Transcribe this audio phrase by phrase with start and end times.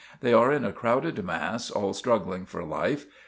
[0.21, 3.05] They are in a crowded mass, all struggling for life.